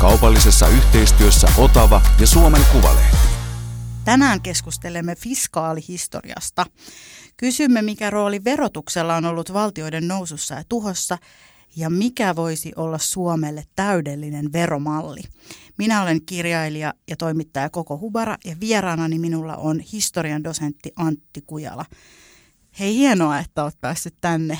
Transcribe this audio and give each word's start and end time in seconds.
Kaupallisessa 0.00 0.68
yhteistyössä 0.68 1.48
Otava 1.58 2.02
ja 2.20 2.26
Suomen 2.26 2.62
Kuvalehti. 2.72 3.16
Tänään 4.04 4.40
keskustelemme 4.40 5.16
fiskaalihistoriasta. 5.16 6.66
Kysymme, 7.36 7.82
mikä 7.82 8.10
rooli 8.10 8.44
verotuksella 8.44 9.16
on 9.16 9.24
ollut 9.24 9.52
valtioiden 9.52 10.08
nousussa 10.08 10.54
ja 10.54 10.64
tuhossa 10.68 11.18
ja 11.76 11.90
mikä 11.90 12.36
voisi 12.36 12.72
olla 12.76 12.98
Suomelle 12.98 13.64
täydellinen 13.76 14.52
veromalli. 14.52 15.22
Minä 15.78 16.02
olen 16.02 16.26
kirjailija 16.26 16.94
ja 17.08 17.16
toimittaja 17.16 17.70
Koko 17.70 17.98
Hubara 17.98 18.36
ja 18.44 18.56
vieraanani 18.60 19.18
minulla 19.18 19.56
on 19.56 19.80
historian 19.80 20.44
dosentti 20.44 20.92
Antti 20.96 21.42
Kujala. 21.46 21.84
Hei, 22.78 22.94
hienoa, 22.94 23.38
että 23.38 23.64
olet 23.64 23.80
päässyt 23.80 24.14
tänne. 24.20 24.58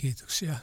Kiitoksia. 0.00 0.54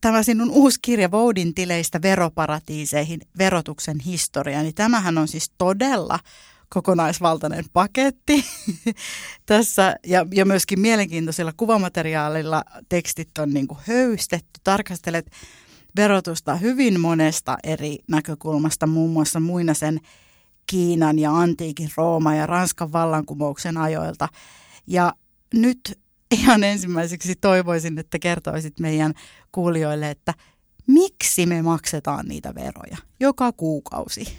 Tämä 0.00 0.22
sinun 0.22 0.50
uusi 0.50 0.78
kirja 0.82 1.10
Voudin 1.10 1.54
tileistä 1.54 2.02
veroparatiiseihin, 2.02 3.20
verotuksen 3.38 4.00
historia, 4.00 4.62
niin 4.62 4.74
tämähän 4.74 5.18
on 5.18 5.28
siis 5.28 5.50
todella 5.58 6.18
kokonaisvaltainen 6.68 7.64
paketti 7.72 8.44
tässä 9.46 9.96
ja, 10.06 10.26
ja 10.32 10.44
myöskin 10.44 10.80
mielenkiintoisilla 10.80 11.52
kuvamateriaalilla 11.56 12.64
tekstit 12.88 13.38
on 13.38 13.50
niin 13.50 13.68
kuin 13.68 13.78
höystetty. 13.86 14.60
Tarkastelet 14.64 15.30
verotusta 15.96 16.56
hyvin 16.56 17.00
monesta 17.00 17.58
eri 17.64 17.98
näkökulmasta, 18.08 18.86
muun 18.86 19.10
muassa 19.10 19.40
muinaisen 19.40 20.00
Kiinan 20.66 21.18
ja 21.18 21.36
antiikin 21.36 21.90
Rooma 21.96 22.34
ja 22.34 22.46
Ranskan 22.46 22.92
vallankumouksen 22.92 23.76
ajoilta. 23.76 24.28
Ja 24.86 25.12
nyt 25.54 25.98
ihan 26.30 26.64
ensimmäiseksi 26.64 27.34
toivoisin, 27.40 27.98
että 27.98 28.18
kertoisit 28.18 28.80
meidän 28.80 29.14
kuulijoille, 29.52 30.10
että 30.10 30.34
miksi 30.86 31.46
me 31.46 31.62
maksetaan 31.62 32.26
niitä 32.26 32.54
veroja 32.54 32.96
joka 33.20 33.52
kuukausi? 33.52 34.38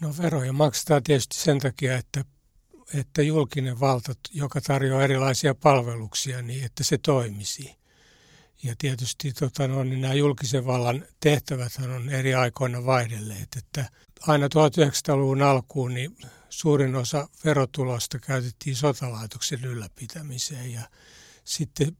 No 0.00 0.14
veroja 0.18 0.52
maksetaan 0.52 1.02
tietysti 1.02 1.36
sen 1.36 1.58
takia, 1.58 1.98
että, 1.98 2.24
että 2.94 3.22
julkinen 3.22 3.80
valta, 3.80 4.12
joka 4.32 4.60
tarjoaa 4.60 5.02
erilaisia 5.02 5.54
palveluksia, 5.54 6.42
niin 6.42 6.64
että 6.64 6.84
se 6.84 6.98
toimisi. 6.98 7.76
Ja 8.62 8.74
tietysti 8.78 9.32
tota, 9.32 9.68
no, 9.68 9.84
niin 9.84 10.00
nämä 10.00 10.14
julkisen 10.14 10.66
vallan 10.66 11.04
tehtävät 11.20 11.72
on 11.96 12.08
eri 12.08 12.34
aikoina 12.34 12.84
vaihdelleet, 12.86 13.48
että 13.56 13.90
aina 14.20 14.46
1900-luvun 14.46 15.42
alkuun 15.42 15.94
niin 15.94 16.16
suurin 16.48 16.94
osa 16.94 17.28
verotulosta 17.44 18.18
käytettiin 18.18 18.76
sotalaitoksen 18.76 19.64
ylläpitämiseen 19.64 20.72
ja 20.72 20.82
sitten 21.44 21.96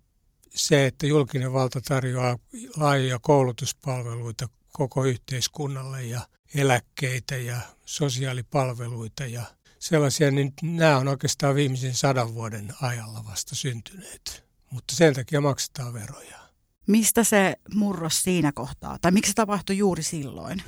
se, 0.54 0.86
että 0.86 1.06
julkinen 1.06 1.52
valta 1.52 1.80
tarjoaa 1.80 2.38
laajoja 2.76 3.18
koulutuspalveluita 3.18 4.48
koko 4.72 5.04
yhteiskunnalle 5.04 6.04
ja 6.04 6.20
eläkkeitä 6.54 7.36
ja 7.36 7.60
sosiaalipalveluita 7.84 9.26
ja 9.26 9.42
sellaisia, 9.78 10.30
niin 10.30 10.52
nämä 10.62 10.98
on 10.98 11.08
oikeastaan 11.08 11.54
viimeisen 11.54 11.94
sadan 11.94 12.34
vuoden 12.34 12.74
ajalla 12.82 13.24
vasta 13.30 13.54
syntyneet. 13.54 14.44
Mutta 14.70 14.96
sen 14.96 15.14
takia 15.14 15.40
maksetaan 15.40 15.94
veroja. 15.94 16.38
Mistä 16.86 17.24
se 17.24 17.56
murros 17.74 18.22
siinä 18.22 18.52
kohtaa, 18.52 18.98
tai 19.00 19.12
miksi 19.12 19.30
se 19.30 19.34
tapahtui 19.34 19.78
juuri 19.78 20.02
silloin? 20.02 20.62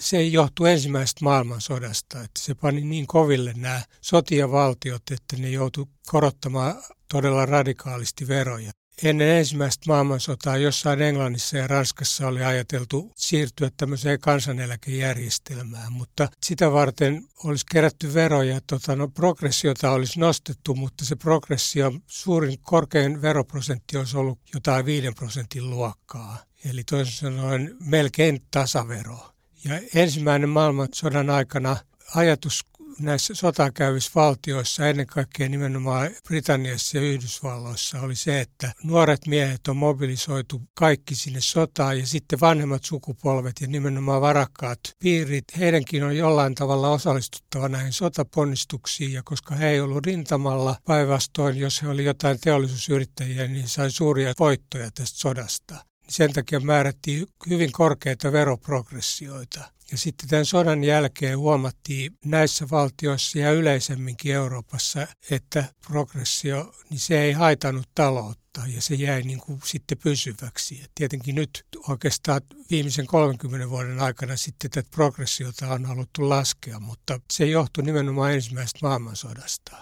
Se 0.00 0.22
johtuu 0.22 0.66
ensimmäisestä 0.66 1.24
maailmansodasta, 1.24 2.22
että 2.22 2.40
se 2.40 2.54
pani 2.54 2.80
niin 2.80 3.06
koville 3.06 3.52
nämä 3.56 3.82
sotijavaltiot, 4.00 5.02
että 5.10 5.36
ne 5.36 5.50
joutu 5.50 5.88
korottamaan 6.06 6.82
todella 7.08 7.46
radikaalisti 7.46 8.28
veroja. 8.28 8.70
Ennen 9.02 9.28
ensimmäistä 9.28 9.84
maailmansotaa 9.86 10.56
jossain 10.56 11.02
Englannissa 11.02 11.56
ja 11.56 11.66
Ranskassa 11.66 12.28
oli 12.28 12.44
ajateltu 12.44 13.12
siirtyä 13.16 13.70
tämmöiseen 13.76 14.20
kansaneläkejärjestelmään, 14.20 15.92
mutta 15.92 16.28
sitä 16.46 16.72
varten 16.72 17.24
olisi 17.44 17.66
kerätty 17.70 18.14
veroja. 18.14 18.60
Tota, 18.66 18.96
no, 18.96 19.08
progressiota 19.08 19.90
olisi 19.90 20.20
nostettu, 20.20 20.74
mutta 20.74 21.04
se 21.04 21.16
progressio, 21.16 21.92
suurin 22.06 22.58
korkein 22.62 23.22
veroprosentti 23.22 23.96
olisi 23.96 24.16
ollut 24.16 24.38
jotain 24.54 24.86
5 24.86 25.12
prosentin 25.12 25.70
luokkaa. 25.70 26.38
Eli 26.70 26.84
toisin 26.84 27.14
sanoen 27.14 27.76
melkein 27.80 28.42
tasavero. 28.50 29.32
Ja 29.64 29.80
ensimmäinen 29.94 30.48
maailmansodan 30.48 31.30
aikana 31.30 31.76
ajatus 32.14 32.64
näissä 33.00 33.34
sotakäyvissä 33.34 34.10
valtioissa, 34.14 34.88
ennen 34.88 35.06
kaikkea 35.06 35.48
nimenomaan 35.48 36.10
Britanniassa 36.28 36.98
ja 36.98 37.02
Yhdysvalloissa, 37.02 38.00
oli 38.00 38.16
se, 38.16 38.40
että 38.40 38.72
nuoret 38.82 39.26
miehet 39.26 39.68
on 39.68 39.76
mobilisoitu 39.76 40.62
kaikki 40.74 41.14
sinne 41.14 41.40
sotaan 41.40 41.98
ja 41.98 42.06
sitten 42.06 42.40
vanhemmat 42.40 42.84
sukupolvet 42.84 43.60
ja 43.60 43.66
nimenomaan 43.66 44.20
varakkaat 44.20 44.80
piirit, 44.98 45.44
heidänkin 45.58 46.04
on 46.04 46.16
jollain 46.16 46.54
tavalla 46.54 46.90
osallistuttava 46.90 47.68
näihin 47.68 47.92
sotaponnistuksiin 47.92 49.12
ja 49.12 49.22
koska 49.24 49.54
he 49.54 49.68
ei 49.68 49.80
ollut 49.80 50.06
rintamalla 50.06 50.76
päinvastoin, 50.84 51.56
jos 51.56 51.82
he 51.82 51.88
oli 51.88 52.04
jotain 52.04 52.40
teollisuusyrittäjiä, 52.40 53.46
niin 53.46 53.68
sai 53.68 53.90
suuria 53.90 54.32
voittoja 54.38 54.90
tästä 54.90 55.18
sodasta. 55.18 55.74
Sen 56.08 56.32
takia 56.32 56.60
määrättiin 56.60 57.26
hyvin 57.48 57.72
korkeita 57.72 58.32
veroprogressioita. 58.32 59.60
Ja 59.90 59.98
sitten 59.98 60.28
tämän 60.28 60.44
sodan 60.46 60.84
jälkeen 60.84 61.38
huomattiin 61.38 62.18
näissä 62.24 62.66
valtioissa 62.70 63.38
ja 63.38 63.52
yleisemminkin 63.52 64.34
Euroopassa, 64.34 65.06
että 65.30 65.64
progressio, 65.86 66.74
niin 66.90 67.00
se 67.00 67.22
ei 67.22 67.32
haitannut 67.32 67.88
taloutta 67.94 68.60
ja 68.74 68.82
se 68.82 68.94
jäi 68.94 69.22
niin 69.22 69.40
kuin 69.40 69.60
sitten 69.64 69.98
pysyväksi. 69.98 70.80
Et 70.84 70.90
tietenkin 70.94 71.34
nyt 71.34 71.64
oikeastaan 71.88 72.40
viimeisen 72.70 73.06
30 73.06 73.70
vuoden 73.70 74.00
aikana 74.00 74.36
sitten 74.36 74.70
tätä 74.70 74.88
progressiota 74.90 75.68
on 75.68 75.84
haluttu 75.84 76.28
laskea, 76.28 76.80
mutta 76.80 77.20
se 77.32 77.46
johtui 77.46 77.84
nimenomaan 77.84 78.32
ensimmäisestä 78.32 78.78
maailmansodasta. 78.82 79.76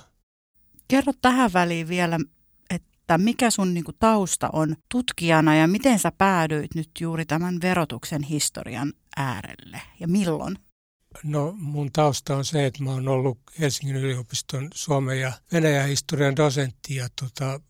Kerro 0.89 1.13
tähän 1.23 1.53
väliin 1.53 1.89
vielä, 1.89 2.19
että 3.09 3.19
mikä 3.19 3.51
sun 3.51 3.75
niin 3.75 3.85
kuin, 3.85 3.97
tausta 3.99 4.51
on 4.53 4.77
tutkijana 4.91 5.55
ja 5.55 5.69
miten 5.69 5.99
sä 5.99 6.13
päädyit 6.19 6.75
nyt 6.75 6.91
juuri 7.01 7.27
tämän 7.27 7.59
verotuksen 7.63 8.23
historian 8.23 8.93
äärelle 9.17 9.81
ja 10.01 10.09
milloin? 10.09 10.59
No 11.25 11.55
mun 11.59 11.93
tausta 11.93 12.37
on 12.37 12.45
se, 12.45 12.67
että 12.67 12.85
mä 12.85 12.91
oon 12.91 13.09
ollut 13.09 13.39
Helsingin 13.61 13.97
yliopiston 13.97 14.69
Suomen 14.75 15.21
ja 15.21 15.33
Venäjän 15.53 15.89
historian 15.89 16.37
dosentti 16.37 16.95
ja 16.95 17.09
tota, 17.21 17.61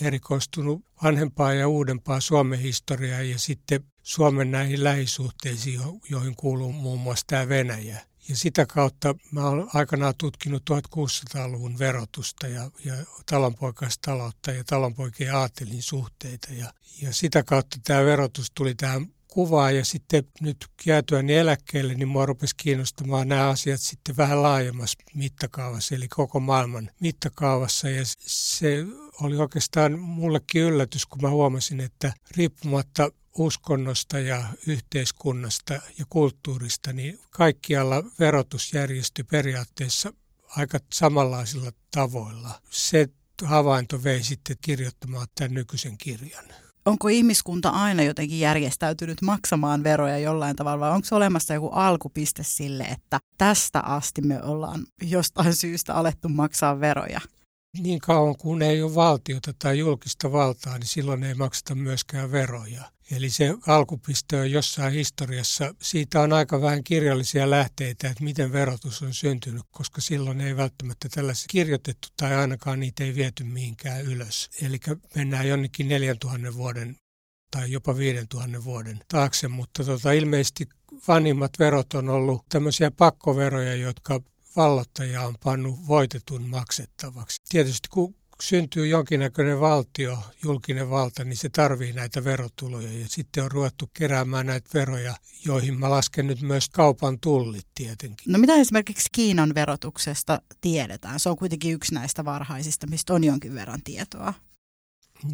erikoistunut 0.00 0.84
vanhempaa 1.02 1.52
ja 1.52 1.68
uudempaa 1.68 2.20
Suomen 2.20 2.58
historiaa 2.58 3.22
ja 3.22 3.38
sitten 3.38 3.84
Suomen 4.02 4.50
näihin 4.50 4.84
lähisuhteisiin, 4.84 5.80
joihin 6.10 6.36
kuuluu 6.36 6.72
muun 6.72 7.00
muassa 7.00 7.26
tämä 7.26 7.48
Venäjä. 7.48 8.00
Ja 8.28 8.36
sitä 8.36 8.66
kautta 8.66 9.14
mä 9.30 9.48
olen 9.48 9.66
aikanaan 9.74 10.14
tutkinut 10.18 10.62
1600-luvun 10.70 11.78
verotusta 11.78 12.46
ja, 12.46 12.70
ja 12.84 12.94
talonpoikaistaloutta 13.26 14.50
ja 14.52 14.64
talonpoikien 14.64 15.34
aatelin 15.34 15.82
suhteita. 15.82 16.52
Ja, 16.52 16.72
ja 17.02 17.12
sitä 17.12 17.42
kautta 17.42 17.76
tämä 17.84 18.04
verotus 18.04 18.50
tuli 18.54 18.74
tähän 18.74 19.06
kuvaa 19.34 19.70
ja 19.70 19.84
sitten 19.84 20.24
nyt 20.40 20.66
jäätyäni 20.86 21.34
eläkkeelle, 21.34 21.94
niin 21.94 22.08
mua 22.08 22.26
rupesi 22.26 22.56
kiinnostamaan 22.56 23.28
nämä 23.28 23.48
asiat 23.48 23.80
sitten 23.80 24.16
vähän 24.16 24.42
laajemmassa 24.42 24.98
mittakaavassa, 25.14 25.94
eli 25.94 26.08
koko 26.08 26.40
maailman 26.40 26.90
mittakaavassa. 27.00 27.90
Ja 27.90 28.02
se 28.26 28.84
oli 29.20 29.36
oikeastaan 29.36 29.98
mullekin 29.98 30.62
yllätys, 30.62 31.06
kun 31.06 31.22
mä 31.22 31.30
huomasin, 31.30 31.80
että 31.80 32.12
riippumatta 32.36 33.10
uskonnosta 33.38 34.18
ja 34.18 34.44
yhteiskunnasta 34.66 35.74
ja 35.74 36.04
kulttuurista, 36.08 36.92
niin 36.92 37.18
kaikkialla 37.30 38.02
verotus 38.20 38.72
järjestyi 38.72 39.24
periaatteessa 39.24 40.12
aika 40.56 40.78
samanlaisilla 40.92 41.70
tavoilla. 41.90 42.60
Se 42.70 43.08
havainto 43.44 44.04
vei 44.04 44.22
sitten 44.22 44.56
kirjoittamaan 44.60 45.26
tämän 45.34 45.54
nykyisen 45.54 45.98
kirjan. 45.98 46.44
Onko 46.86 47.08
ihmiskunta 47.08 47.68
aina 47.68 48.02
jotenkin 48.02 48.40
järjestäytynyt 48.40 49.22
maksamaan 49.22 49.84
veroja 49.84 50.18
jollain 50.18 50.56
tavalla 50.56 50.80
vai 50.80 50.90
onko 50.90 51.06
olemassa 51.12 51.54
joku 51.54 51.68
alkupiste 51.68 52.42
sille, 52.42 52.84
että 52.84 53.20
tästä 53.38 53.80
asti 53.80 54.22
me 54.22 54.42
ollaan 54.42 54.86
jostain 55.02 55.54
syystä 55.54 55.94
alettu 55.94 56.28
maksaa 56.28 56.80
veroja? 56.80 57.20
niin 57.78 57.98
kauan 57.98 58.36
kuin 58.36 58.62
ei 58.62 58.82
ole 58.82 58.94
valtiota 58.94 59.52
tai 59.58 59.78
julkista 59.78 60.32
valtaa, 60.32 60.78
niin 60.78 60.86
silloin 60.86 61.24
ei 61.24 61.34
makseta 61.34 61.74
myöskään 61.74 62.32
veroja. 62.32 62.82
Eli 63.10 63.30
se 63.30 63.54
alkupiste 63.66 64.40
on 64.40 64.50
jossain 64.50 64.92
historiassa. 64.92 65.74
Siitä 65.82 66.20
on 66.20 66.32
aika 66.32 66.60
vähän 66.60 66.84
kirjallisia 66.84 67.50
lähteitä, 67.50 68.08
että 68.08 68.24
miten 68.24 68.52
verotus 68.52 69.02
on 69.02 69.14
syntynyt, 69.14 69.62
koska 69.70 70.00
silloin 70.00 70.40
ei 70.40 70.56
välttämättä 70.56 71.08
tällaisia 71.08 71.46
kirjoitettu 71.50 72.08
tai 72.16 72.34
ainakaan 72.34 72.80
niitä 72.80 73.04
ei 73.04 73.14
viety 73.14 73.44
mihinkään 73.44 74.02
ylös. 74.02 74.50
Eli 74.62 74.80
mennään 75.14 75.48
jonnekin 75.48 75.88
4000 75.88 76.54
vuoden 76.54 76.96
tai 77.50 77.72
jopa 77.72 77.96
5000 77.96 78.64
vuoden 78.64 79.00
taakse, 79.08 79.48
mutta 79.48 79.84
tota, 79.84 80.12
ilmeisesti 80.12 80.68
vanhimmat 81.08 81.58
verot 81.58 81.94
on 81.94 82.08
ollut 82.08 82.44
tämmöisiä 82.48 82.90
pakkoveroja, 82.90 83.74
jotka 83.74 84.20
vallottaja 84.56 85.22
on 85.22 85.34
pannut 85.44 85.86
voitetun 85.88 86.42
maksettavaksi. 86.42 87.42
Tietysti 87.48 87.88
kun 87.90 88.14
syntyy 88.42 88.86
jonkinnäköinen 88.86 89.60
valtio, 89.60 90.18
julkinen 90.44 90.90
valta, 90.90 91.24
niin 91.24 91.36
se 91.36 91.48
tarvii 91.48 91.92
näitä 91.92 92.24
verotuloja. 92.24 92.92
Ja 92.92 93.08
sitten 93.08 93.44
on 93.44 93.50
ruvettu 93.50 93.90
keräämään 93.94 94.46
näitä 94.46 94.70
veroja, 94.74 95.14
joihin 95.44 95.78
mä 95.80 95.90
lasken 95.90 96.26
nyt 96.26 96.40
myös 96.42 96.68
kaupan 96.68 97.20
tullit 97.20 97.66
tietenkin. 97.74 98.32
No 98.32 98.38
mitä 98.38 98.54
esimerkiksi 98.54 99.08
Kiinan 99.12 99.54
verotuksesta 99.54 100.42
tiedetään? 100.60 101.20
Se 101.20 101.28
on 101.28 101.36
kuitenkin 101.36 101.72
yksi 101.72 101.94
näistä 101.94 102.24
varhaisista, 102.24 102.86
mistä 102.86 103.14
on 103.14 103.24
jonkin 103.24 103.54
verran 103.54 103.80
tietoa. 103.84 104.34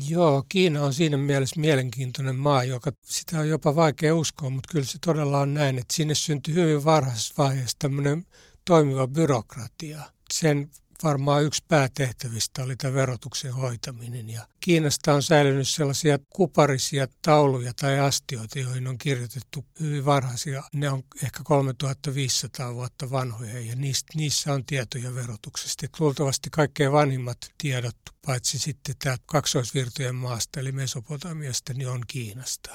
Joo, 0.09 0.45
Kiina 0.49 0.85
on 0.85 0.95
siinä 0.95 1.17
mielessä 1.17 1.61
mielenkiintoinen 1.61 2.37
maa, 2.37 2.65
joka 2.65 2.93
sitä 3.05 3.41
on 3.41 3.49
jopa 3.49 3.77
vaikea 3.77 4.15
uskoa, 4.15 4.51
mutta 4.51 4.73
kyllä 4.73 4.87
se 4.87 4.99
todella 4.99 5.41
on 5.41 5.55
näin, 5.55 5.79
että 5.79 5.95
sinne 5.95 6.15
syntyi 6.15 6.55
hyvin 6.55 6.85
varhaisessa 6.85 7.35
vaiheessa 7.39 7.77
tämmöinen 7.79 8.27
toimiva 8.65 9.07
byrokratia. 9.07 10.01
Sen 10.33 10.71
varmaan 11.05 11.45
yksi 11.45 11.65
päätehtävistä 11.69 12.63
oli 12.63 12.77
tämä 12.77 12.95
verotuksen 12.95 13.55
hoitaminen. 13.55 14.31
Ja 14.31 14.47
Kiinasta 14.61 15.15
on 15.15 15.23
säilynyt 15.23 15.69
sellaisia 15.69 16.19
kuparisia 16.31 17.07
tauluja 17.23 17.73
tai 17.75 17.99
astioita, 17.99 18.59
joihin 18.59 18.87
on 18.87 18.99
kirjoitettu 18.99 19.65
hyvin 19.81 20.05
varhaisia. 20.05 20.63
Ne 20.73 20.91
on 20.91 21.03
ehkä 21.25 21.41
3500 21.45 22.75
vuotta 22.75 23.11
vanhoja 23.11 23.61
ja 23.61 23.77
niistä, 23.77 24.13
niissä 24.17 24.53
on 24.53 24.65
tietoja 24.65 25.15
verotuksesta. 25.15 25.87
Et 25.87 26.01
luultavasti 26.01 26.51
kaikkein 26.51 26.93
vanhimmat 26.93 27.39
tiedot, 27.59 27.97
paitsi 28.27 28.59
sitten 28.59 28.95
tämä 28.99 29.17
kaksoisvirtojen 29.27 30.15
maasta 30.15 30.61
eli 30.61 30.73
Mesopotamiasta, 30.73 31.75
niin 31.75 31.89
on 31.89 32.03
Kiinasta. 32.07 32.71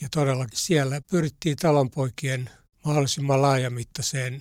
Ja 0.00 0.08
todellakin 0.10 0.58
siellä 0.58 1.00
pyrittiin 1.10 1.56
talonpoikien 1.56 2.50
mahdollisimman 2.84 3.42
laajamittaiseen 3.42 4.40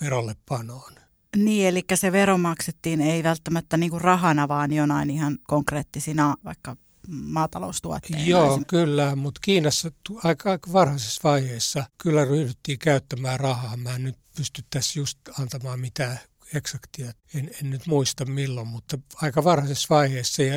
verollepanoon. 0.00 1.07
Niin, 1.36 1.68
eli 1.68 1.84
se 1.94 2.12
vero 2.12 2.38
maksettiin 2.38 3.00
ei 3.00 3.22
välttämättä 3.22 3.76
niin 3.76 3.90
kuin 3.90 4.00
rahana, 4.00 4.48
vaan 4.48 4.72
jonain 4.72 5.10
ihan 5.10 5.38
konkreettisina 5.42 6.34
vaikka 6.44 6.76
maataloustuotteina. 7.08 8.24
Joo, 8.24 8.60
kyllä, 8.66 9.16
mutta 9.16 9.40
Kiinassa 9.44 9.90
aika, 10.24 10.50
aika 10.50 10.72
varhaisessa 10.72 11.20
vaiheessa 11.24 11.84
kyllä 12.02 12.24
ryhdyttiin 12.24 12.78
käyttämään 12.78 13.40
rahaa. 13.40 13.76
Mä 13.76 13.94
en 13.94 14.04
nyt 14.04 14.16
pysty 14.36 14.62
tässä 14.70 15.00
just 15.00 15.18
antamaan 15.38 15.80
mitään 15.80 16.18
eksaktia, 16.54 17.12
en, 17.34 17.50
en 17.62 17.70
nyt 17.70 17.86
muista 17.86 18.24
milloin, 18.24 18.68
mutta 18.68 18.98
aika 19.14 19.44
varhaisessa 19.44 19.94
vaiheessa 19.94 20.42
ja 20.42 20.54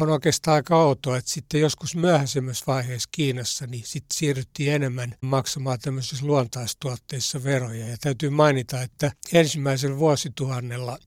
on 0.00 0.08
oikeastaan 0.08 0.54
aika 0.54 0.76
outoa, 0.76 1.16
että 1.16 1.30
sitten 1.30 1.60
joskus 1.60 1.96
myöhäisemmässä 1.96 2.64
vaiheessa 2.66 3.08
Kiinassa 3.12 3.66
niin 3.66 3.84
sitten 3.86 4.16
siirryttiin 4.18 4.72
enemmän 4.72 5.14
maksamaan 5.20 5.78
tämmöisissä 5.80 6.26
luontaistuotteissa 6.26 7.44
veroja. 7.44 7.88
Ja 7.88 7.96
täytyy 8.00 8.30
mainita, 8.30 8.82
että 8.82 9.12
ensimmäisellä 9.32 9.98
vuosituhannella 9.98 10.98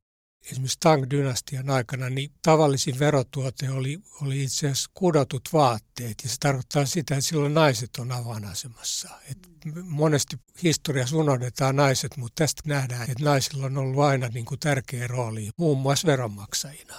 esimerkiksi 0.52 0.80
Tang-dynastian 0.80 1.70
aikana, 1.70 2.10
niin 2.10 2.32
tavallisin 2.42 3.00
verotuote 3.00 3.70
oli, 3.70 4.00
oli 4.22 4.44
itse 4.44 4.68
asiassa 4.68 4.92
kudotut 4.94 5.50
vaatteet. 5.54 6.16
Ja 6.24 6.30
se 6.30 6.36
tarkoittaa 6.40 6.86
sitä, 6.86 7.16
että 7.16 7.28
silloin 7.28 7.54
naiset 7.54 7.90
on 8.00 8.12
avainasemassa. 8.12 9.10
Et 9.32 9.38
monesti 9.84 10.38
historiassa 10.64 11.18
unohdetaan 11.18 11.76
naiset, 11.76 12.18
mutta 12.18 12.44
tästä 12.44 12.62
nähdään, 12.66 13.12
että 13.12 13.24
naisilla 13.24 13.66
on 13.66 13.78
ollut 13.78 14.04
aina 14.04 14.28
niin 14.28 14.46
kuin 14.46 14.60
tärkeä 14.60 15.08
rooli, 15.08 15.50
muun 15.58 15.78
muassa 15.78 16.08
veronmaksajina. 16.08 16.96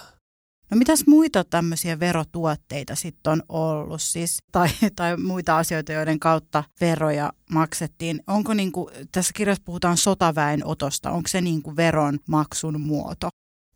No 0.71 0.77
mitäs 0.77 1.03
muita 1.07 1.43
tämmöisiä 1.43 1.99
verotuotteita 1.99 2.95
sitten 2.95 3.33
on 3.33 3.43
ollut 3.49 4.01
siis, 4.01 4.37
tai, 4.51 4.69
tai 4.95 5.17
muita 5.17 5.57
asioita, 5.57 5.93
joiden 5.93 6.19
kautta 6.19 6.63
veroja 6.81 7.33
maksettiin? 7.51 8.23
Onko 8.27 8.53
niin 8.53 8.71
kuin, 8.71 8.93
tässä 9.11 9.31
kirjassa 9.35 9.63
puhutaan 9.65 9.97
sotaväen 9.97 10.65
otosta, 10.65 11.11
onko 11.11 11.27
se 11.27 11.41
niin 11.41 11.61
kuin 11.61 11.75
veron 11.75 12.19
maksun 12.27 12.81
muoto? 12.81 13.29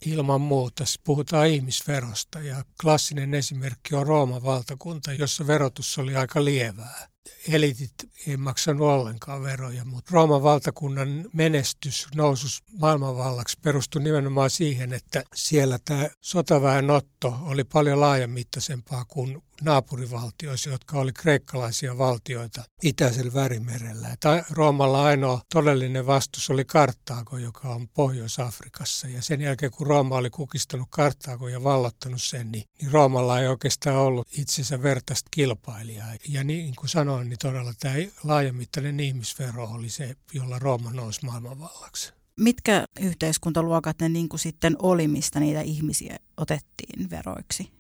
Ilman 0.05 0.41
muuta. 0.41 0.83
Puhutaan 1.03 1.47
ihmisverosta 1.47 2.39
ja 2.39 2.65
klassinen 2.81 3.33
esimerkki 3.33 3.95
on 3.95 4.07
Rooman 4.07 4.43
valtakunta, 4.43 5.13
jossa 5.13 5.47
verotus 5.47 5.97
oli 5.97 6.15
aika 6.15 6.45
lievää 6.45 7.16
elitit 7.47 7.93
ei 8.27 8.37
maksanut 8.37 8.87
ollenkaan 8.87 9.43
veroja, 9.43 9.85
mutta 9.85 10.11
Rooman 10.13 10.43
valtakunnan 10.43 11.25
menestys, 11.33 12.07
nousus 12.15 12.63
maailmanvallaksi 12.79 13.57
perustui 13.61 14.03
nimenomaan 14.03 14.49
siihen, 14.49 14.93
että 14.93 15.23
siellä 15.35 15.79
tämä 15.85 16.09
sotaväen 16.21 16.89
otto 16.89 17.37
oli 17.41 17.63
paljon 17.63 17.99
laajamittaisempaa 17.99 19.05
kuin 19.05 19.43
naapurivaltioissa, 19.61 20.69
jotka 20.69 20.99
oli 20.99 21.13
kreikkalaisia 21.13 21.97
valtioita 21.97 22.63
itäisellä 22.83 23.33
värimerellä. 23.33 24.15
Tai 24.19 24.43
Roomalla 24.51 25.03
ainoa 25.03 25.41
todellinen 25.53 26.07
vastus 26.07 26.49
oli 26.49 26.65
Karttaago, 26.65 27.37
joka 27.37 27.67
on 27.69 27.87
Pohjois-Afrikassa. 27.87 29.07
Ja 29.07 29.21
sen 29.21 29.41
jälkeen, 29.41 29.71
kun 29.71 29.87
Rooma 29.87 30.15
oli 30.15 30.29
kukistanut 30.29 30.87
Karttaago 30.89 31.47
ja 31.47 31.63
vallottanut 31.63 32.21
sen, 32.21 32.51
niin, 32.51 32.63
niin 32.81 32.91
Roomalla 32.91 33.39
ei 33.39 33.47
oikeastaan 33.47 33.95
ollut 33.95 34.27
itsensä 34.37 34.83
vertaista 34.83 35.27
kilpailijaa. 35.31 36.15
Ja 36.27 36.43
niin 36.43 36.75
kuin 36.75 36.89
sanoin, 36.89 37.16
niin 37.23 37.39
todella 37.41 37.73
tämä 37.79 37.95
laajamittainen 38.23 38.99
ihmisvero 38.99 39.65
oli 39.65 39.89
se, 39.89 40.15
jolla 40.33 40.59
Rooma 40.59 40.91
nousi 40.93 41.25
maailmanvallaksi. 41.25 42.13
Mitkä 42.39 42.85
yhteiskuntaluokat 42.99 43.99
ne 44.01 44.09
niin 44.09 44.29
kuin 44.29 44.39
sitten 44.39 44.75
oli, 44.81 45.07
mistä 45.07 45.39
niitä 45.39 45.61
ihmisiä 45.61 46.17
otettiin 46.37 47.09
veroiksi? 47.09 47.77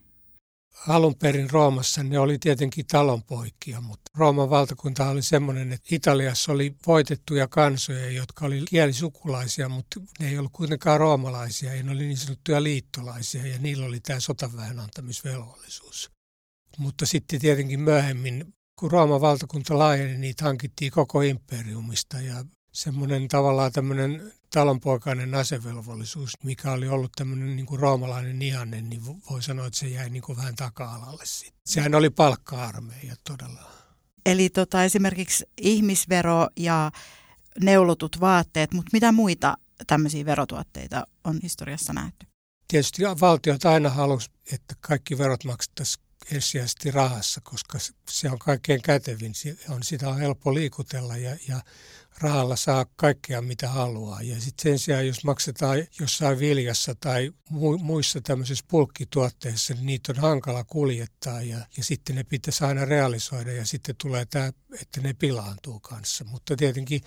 alun 0.87 1.15
perin 1.15 1.49
Roomassa 1.49 2.03
ne 2.03 2.19
oli 2.19 2.37
tietenkin 2.37 2.85
talonpoikia, 2.87 3.81
mutta 3.81 4.11
Rooman 4.15 4.49
valtakunta 4.49 5.09
oli 5.09 5.21
semmoinen, 5.21 5.71
että 5.71 5.87
Italiassa 5.91 6.51
oli 6.51 6.75
voitettuja 6.87 7.47
kansoja, 7.47 8.11
jotka 8.11 8.45
oli 8.45 8.63
kielisukulaisia, 8.69 9.69
mutta 9.69 9.99
ne 10.19 10.29
ei 10.29 10.37
ollut 10.37 10.51
kuitenkaan 10.51 10.99
roomalaisia, 10.99 11.75
ja 11.75 11.83
ne 11.83 11.91
oli 11.91 12.05
niin 12.05 12.17
sanottuja 12.17 12.63
liittolaisia, 12.63 13.47
ja 13.47 13.57
niillä 13.59 13.85
oli 13.85 13.99
tämä 13.99 14.19
sotaväen 14.19 14.79
antamisvelvollisuus. 14.79 16.11
Mutta 16.77 17.05
sitten 17.05 17.41
tietenkin 17.41 17.79
myöhemmin, 17.79 18.53
kun 18.79 18.91
Rooman 18.91 19.21
valtakunta 19.21 19.77
laajeni, 19.77 20.17
niin 20.17 20.35
hankittiin 20.41 20.91
koko 20.91 21.21
imperiumista, 21.21 22.21
ja 22.21 22.45
semmoinen 22.71 23.27
tavallaan 23.27 23.71
tämmöinen 23.71 24.33
talonpoikainen 24.53 25.35
asevelvollisuus, 25.35 26.31
mikä 26.43 26.71
oli 26.71 26.87
ollut 26.87 27.11
tämmöinen 27.15 27.55
niin 27.55 27.65
kuin 27.65 27.79
roomalainen 27.79 28.41
ihanne, 28.41 28.81
niin 28.81 29.01
voi 29.29 29.43
sanoa, 29.43 29.67
että 29.67 29.79
se 29.79 29.87
jäi 29.87 30.09
niin 30.09 30.21
kuin 30.21 30.37
vähän 30.37 30.55
taka-alalle 30.55 31.25
sitten. 31.25 31.61
Sehän 31.65 31.95
oli 31.95 32.09
palkka-armeija 32.09 33.15
todella. 33.23 33.71
Eli 34.25 34.49
tota, 34.49 34.83
esimerkiksi 34.83 35.45
ihmisvero 35.61 36.47
ja 36.55 36.91
neulotut 37.61 38.19
vaatteet, 38.19 38.73
mutta 38.73 38.89
mitä 38.93 39.11
muita 39.11 39.57
tämmöisiä 39.87 40.25
verotuotteita 40.25 41.07
on 41.23 41.39
historiassa 41.43 41.93
nähty? 41.93 42.27
Tietysti 42.67 43.03
valtiot 43.21 43.65
aina 43.65 43.89
halusi, 43.89 44.29
että 44.53 44.75
kaikki 44.79 45.17
verot 45.17 45.43
maksettaisiin 45.43 46.06
ensisijaisesti 46.31 46.91
rahassa, 46.91 47.41
koska 47.43 47.79
se 48.09 48.29
on 48.29 48.39
kaikkein 48.39 48.81
kätevin. 48.81 49.33
On, 49.69 49.83
sitä 49.83 50.09
on 50.09 50.19
helppo 50.19 50.53
liikutella 50.53 51.17
ja, 51.17 51.37
ja 51.47 51.61
rahalla 52.21 52.55
saa 52.55 52.85
kaikkea 52.95 53.41
mitä 53.41 53.69
haluaa. 53.69 54.21
Ja 54.21 54.41
sitten 54.41 54.63
sen 54.63 54.79
sijaan, 54.79 55.07
jos 55.07 55.23
maksetaan 55.23 55.87
jossain 55.99 56.39
viljassa 56.39 56.95
tai 56.95 57.31
mu- 57.51 57.77
muissa 57.83 58.21
tämmöisissä 58.21 58.65
pulkkituotteissa, 58.67 59.73
niin 59.73 59.85
niitä 59.85 60.11
on 60.11 60.21
hankala 60.21 60.63
kuljettaa 60.63 61.41
ja, 61.41 61.57
ja 61.77 61.83
sitten 61.83 62.15
ne 62.15 62.23
pitäisi 62.23 62.63
aina 62.63 62.85
realisoida 62.85 63.51
ja 63.51 63.65
sitten 63.65 63.95
tulee 64.01 64.25
tämä, 64.25 64.51
että 64.81 65.01
ne 65.01 65.13
pilaantuu 65.13 65.79
kanssa. 65.79 66.23
Mutta 66.23 66.55
tietenkin 66.55 67.01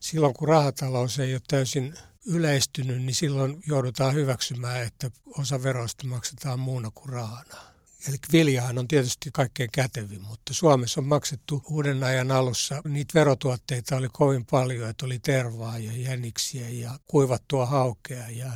silloin, 0.00 0.34
kun 0.34 0.48
rahatalous 0.48 1.18
ei 1.18 1.34
ole 1.34 1.42
täysin 1.48 1.94
yleistynyt, 2.26 3.02
niin 3.02 3.14
silloin 3.14 3.62
joudutaan 3.66 4.14
hyväksymään, 4.14 4.82
että 4.82 5.10
osa 5.38 5.62
veroista 5.62 6.06
maksetaan 6.06 6.60
muuna 6.60 6.90
kuin 6.94 7.08
rahana. 7.08 7.71
Eli 8.08 8.16
viljahan 8.32 8.78
on 8.78 8.88
tietysti 8.88 9.30
kaikkein 9.32 9.68
kätevin, 9.72 10.22
mutta 10.22 10.54
Suomessa 10.54 11.00
on 11.00 11.06
maksettu 11.06 11.62
uuden 11.70 12.04
ajan 12.04 12.30
alussa. 12.30 12.82
Niitä 12.84 13.14
verotuotteita 13.14 13.96
oli 13.96 14.08
kovin 14.12 14.46
paljon, 14.46 14.90
että 14.90 15.06
oli 15.06 15.18
tervaa 15.18 15.78
ja 15.78 15.92
jäniksiä 15.92 16.68
ja 16.68 16.98
kuivattua 17.06 17.66
haukea 17.66 18.30
ja 18.30 18.52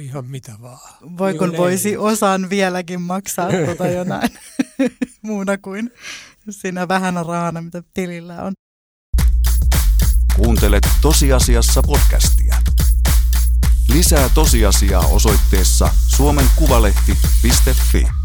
ihan 0.00 0.26
mitä 0.26 0.52
vaan. 0.62 0.94
Voi 1.18 1.34
kun 1.34 1.56
voisi 1.56 1.96
osan 1.96 2.50
vieläkin 2.50 3.00
maksaa 3.00 3.50
tuota 3.64 3.86
jonain 3.86 4.30
muuna 5.22 5.58
kuin 5.58 5.90
siinä 6.50 6.88
vähän 6.88 7.26
raana, 7.26 7.62
mitä 7.62 7.82
tilillä 7.94 8.42
on. 8.42 8.52
Kuuntelet 10.36 10.88
tosiasiassa 11.02 11.82
podcastia. 11.82 12.54
Lisää 13.88 14.28
tosiasiaa 14.28 15.06
osoitteessa 15.06 15.88
suomenkuvalehti.fi. 16.08 18.23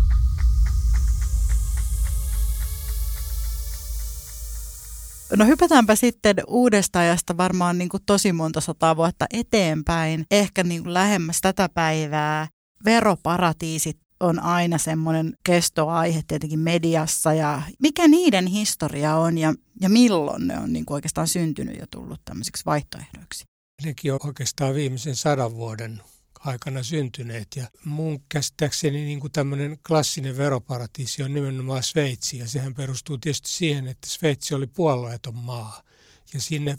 No 5.38 5.46
hypätäänpä 5.46 5.96
sitten 5.96 6.36
uudesta 6.48 7.00
ajasta 7.00 7.38
varmaan 7.38 7.78
niin 7.78 7.90
kuin 7.90 8.04
tosi 8.06 8.34
monta 8.34 8.62
sataa 8.62 8.96
vuotta 8.96 9.26
eteenpäin, 9.34 10.26
ehkä 10.32 10.64
niin 10.64 10.84
kuin 10.84 10.94
lähemmäs 10.94 11.42
tätä 11.42 11.70
päivää. 11.70 12.48
Veroparatiisit 12.86 14.00
on 14.20 14.40
aina 14.40 14.78
semmoinen 14.78 15.34
kestoaihe 15.44 16.22
tietenkin 16.28 16.60
mediassa 16.60 17.34
ja 17.34 17.62
mikä 17.80 18.08
niiden 18.08 18.48
historia 18.48 19.16
on 19.16 19.38
ja, 19.38 19.54
ja 19.82 19.90
milloin 19.90 20.48
ne 20.48 20.60
on 20.60 20.74
niin 20.74 20.86
kuin 20.86 20.96
oikeastaan 20.96 21.28
syntynyt 21.28 21.80
ja 21.80 21.86
tullut 21.92 22.22
tämmöisiksi 22.26 22.66
vaihtoehdoiksi? 22.66 23.44
Nekin 23.84 24.14
on 24.14 24.20
oikeastaan 24.24 24.76
viimeisen 24.76 25.16
sadan 25.16 25.56
vuoden 25.56 26.02
aikana 26.40 26.84
syntyneet. 26.84 27.48
Ja 27.56 27.68
mun 27.86 28.24
käsittääkseni 28.30 29.06
niin 29.06 29.20
kuin 29.20 29.32
tämmöinen 29.32 29.80
klassinen 29.88 30.38
veroparatiisi 30.38 31.24
on 31.24 31.34
nimenomaan 31.34 31.84
Sveitsi. 31.84 32.38
Ja 32.38 32.48
sehän 32.48 32.74
perustuu 32.74 33.18
tietysti 33.18 33.50
siihen, 33.50 33.88
että 33.88 34.10
Sveitsi 34.10 34.56
oli 34.56 34.68
puolueeton 34.68 35.36
maa. 35.36 35.84
Ja 36.34 36.42
sinne 36.42 36.78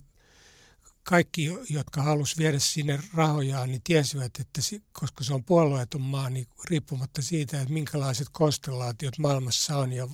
kaikki, 1.03 1.51
jotka 1.71 2.03
halusivat 2.03 2.39
viedä 2.39 2.59
sinne 2.59 3.01
rahojaan, 3.15 3.69
niin 3.69 3.83
tiesivät, 3.83 4.41
että 4.41 4.61
koska 4.93 5.25
se 5.25 5.35
on 5.35 5.45
puolueeton 5.45 6.01
maa, 6.01 6.31
niin 6.31 6.47
riippumatta 6.65 7.23
siitä, 7.23 7.61
että 7.61 7.73
minkälaiset 7.73 8.29
konstellaatiot 8.33 9.19
maailmassa 9.19 9.77
on 9.77 9.93
ja, 9.93 10.09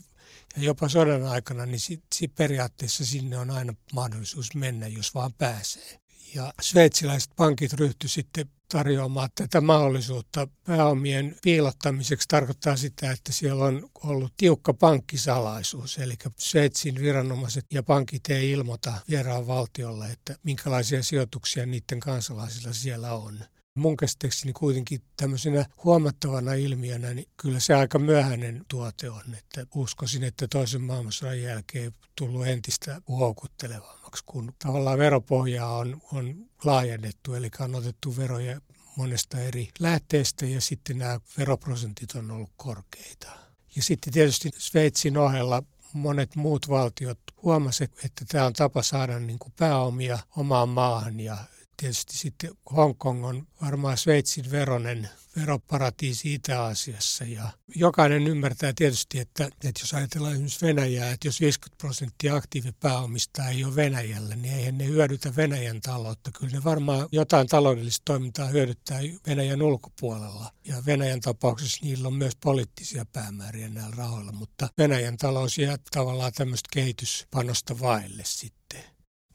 ja 0.56 0.62
jopa 0.62 0.88
sodan 0.88 1.22
aikana, 1.22 1.66
niin 1.66 1.80
sit, 1.80 2.04
sit 2.14 2.34
periaatteessa 2.34 3.06
sinne 3.06 3.38
on 3.38 3.50
aina 3.50 3.74
mahdollisuus 3.92 4.54
mennä, 4.54 4.86
jos 4.86 5.14
vaan 5.14 5.32
pääsee. 5.32 6.05
Ja 6.34 6.52
sveitsiläiset 6.60 7.30
pankit 7.36 7.72
ryhtyivät 7.72 8.12
sitten 8.12 8.50
tarjoamaan 8.68 9.28
tätä 9.34 9.60
mahdollisuutta 9.60 10.48
pääomien 10.64 11.36
piilottamiseksi 11.42 12.28
tarkoittaa 12.28 12.76
sitä, 12.76 13.10
että 13.10 13.32
siellä 13.32 13.64
on 13.64 13.90
ollut 14.04 14.32
tiukka 14.36 14.74
pankkisalaisuus. 14.74 15.98
Eli 15.98 16.14
Sveitsin 16.38 16.94
viranomaiset 16.94 17.66
ja 17.72 17.82
pankit 17.82 18.30
ei 18.30 18.50
ilmoita 18.50 18.92
vieraan 19.08 19.46
valtiolle, 19.46 20.06
että 20.06 20.36
minkälaisia 20.42 21.02
sijoituksia 21.02 21.66
niiden 21.66 22.00
kansalaisilla 22.00 22.72
siellä 22.72 23.12
on. 23.12 23.38
Mun 23.76 23.96
käsittääkseni 23.96 24.52
kuitenkin 24.52 25.02
tämmöisenä 25.16 25.66
huomattavana 25.84 26.54
ilmiönä, 26.54 27.14
niin 27.14 27.28
kyllä 27.36 27.60
se 27.60 27.74
aika 27.74 27.98
myöhäinen 27.98 28.64
tuote 28.68 29.10
on. 29.10 29.34
Että 29.38 29.66
uskoisin, 29.74 30.24
että 30.24 30.48
toisen 30.48 30.82
maailmansodan 30.82 31.42
jälkeen 31.42 31.92
tullut 32.18 32.46
entistä 32.46 33.00
houkuttelevammaksi, 33.08 34.24
kun 34.26 34.52
tavallaan 34.58 34.98
veropohjaa 34.98 35.78
on, 35.78 36.02
on 36.12 36.48
laajennettu, 36.64 37.34
eli 37.34 37.50
on 37.60 37.74
otettu 37.74 38.16
veroja 38.16 38.60
monesta 38.96 39.38
eri 39.40 39.68
lähteestä 39.78 40.46
ja 40.46 40.60
sitten 40.60 40.98
nämä 40.98 41.20
veroprosentit 41.38 42.12
on 42.14 42.30
ollut 42.30 42.50
korkeita. 42.56 43.30
Ja 43.76 43.82
sitten 43.82 44.12
tietysti 44.12 44.50
Sveitsin 44.58 45.16
ohella 45.16 45.62
monet 45.92 46.36
muut 46.36 46.68
valtiot 46.68 47.18
huomasivat, 47.42 48.04
että 48.04 48.24
tämä 48.28 48.46
on 48.46 48.52
tapa 48.52 48.82
saada 48.82 49.18
niin 49.18 49.38
kuin 49.38 49.52
pääomia 49.58 50.18
omaan 50.36 50.68
maahan 50.68 51.20
ja 51.20 51.36
tietysti 51.76 52.16
sitten 52.16 52.50
Hongkong 52.76 53.26
on 53.26 53.46
varmaan 53.62 53.98
Sveitsin 53.98 54.50
veronen 54.50 55.08
veroparatiisi 55.36 56.34
Itä-Asiassa. 56.34 57.24
Ja 57.24 57.48
jokainen 57.74 58.26
ymmärtää 58.26 58.72
tietysti, 58.76 59.18
että, 59.18 59.44
että 59.44 59.80
jos 59.80 59.94
ajatellaan 59.94 60.32
esimerkiksi 60.32 60.66
Venäjää, 60.66 61.10
että 61.10 61.28
jos 61.28 61.40
50 61.40 61.78
prosenttia 61.78 62.36
aktiivipääomista 62.36 63.48
ei 63.48 63.64
ole 63.64 63.76
Venäjällä, 63.76 64.36
niin 64.36 64.54
eihän 64.54 64.78
ne 64.78 64.86
hyödytä 64.86 65.36
Venäjän 65.36 65.80
taloutta. 65.80 66.30
Kyllä 66.38 66.52
ne 66.52 66.64
varmaan 66.64 67.08
jotain 67.12 67.46
taloudellista 67.46 68.02
toimintaa 68.04 68.46
hyödyttää 68.46 69.00
Venäjän 69.26 69.62
ulkopuolella. 69.62 70.52
Ja 70.64 70.82
Venäjän 70.86 71.20
tapauksessa 71.20 71.84
niillä 71.84 72.08
on 72.08 72.14
myös 72.14 72.36
poliittisia 72.36 73.06
päämääriä 73.12 73.68
näillä 73.68 73.96
rahoilla, 73.96 74.32
mutta 74.32 74.68
Venäjän 74.78 75.16
talous 75.16 75.58
jää 75.58 75.76
tavallaan 75.90 76.32
tämmöistä 76.32 76.68
kehityspanosta 76.72 77.80
vaille 77.80 78.22
sitten. 78.26 78.65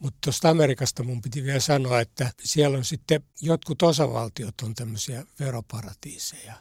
Mutta 0.02 0.18
tuosta 0.24 0.50
Amerikasta 0.50 1.04
mun 1.04 1.22
piti 1.22 1.44
vielä 1.44 1.60
sanoa, 1.60 2.02
että 2.02 2.32
siellä 2.44 2.78
on 2.78 2.86
sitten 2.86 3.24
jotkut 3.42 3.82
osavaltiot 3.82 4.62
on 4.64 4.76
tämmöisiä 4.76 5.26
veroparatiiseja. 5.40 6.54